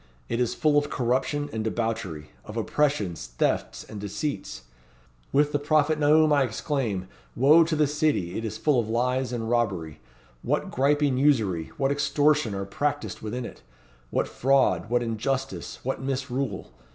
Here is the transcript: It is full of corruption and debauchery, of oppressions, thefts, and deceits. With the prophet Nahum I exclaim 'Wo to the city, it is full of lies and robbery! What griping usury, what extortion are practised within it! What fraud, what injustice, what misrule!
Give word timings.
It 0.29 0.39
is 0.39 0.55
full 0.55 0.79
of 0.79 0.89
corruption 0.89 1.47
and 1.53 1.63
debauchery, 1.63 2.31
of 2.43 2.57
oppressions, 2.57 3.27
thefts, 3.37 3.83
and 3.83 4.01
deceits. 4.01 4.63
With 5.31 5.51
the 5.51 5.59
prophet 5.59 5.99
Nahum 5.99 6.33
I 6.33 6.41
exclaim 6.41 7.07
'Wo 7.35 7.63
to 7.63 7.75
the 7.75 7.85
city, 7.85 8.35
it 8.35 8.43
is 8.43 8.57
full 8.57 8.79
of 8.79 8.89
lies 8.89 9.31
and 9.31 9.47
robbery! 9.47 9.99
What 10.41 10.71
griping 10.71 11.19
usury, 11.19 11.69
what 11.77 11.91
extortion 11.91 12.55
are 12.55 12.65
practised 12.65 13.21
within 13.21 13.45
it! 13.45 13.61
What 14.09 14.27
fraud, 14.27 14.89
what 14.89 15.03
injustice, 15.03 15.77
what 15.83 16.01
misrule! 16.01 16.71